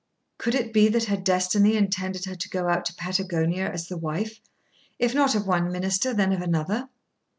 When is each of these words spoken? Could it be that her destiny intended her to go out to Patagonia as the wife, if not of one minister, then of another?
Could 0.39 0.55
it 0.55 0.73
be 0.73 0.87
that 0.87 1.03
her 1.03 1.15
destiny 1.15 1.75
intended 1.77 2.25
her 2.25 2.33
to 2.33 2.49
go 2.49 2.67
out 2.69 2.85
to 2.85 2.95
Patagonia 2.95 3.69
as 3.71 3.87
the 3.87 3.97
wife, 3.99 4.41
if 4.97 5.13
not 5.13 5.35
of 5.35 5.45
one 5.45 5.71
minister, 5.71 6.11
then 6.11 6.33
of 6.33 6.41
another? 6.41 6.89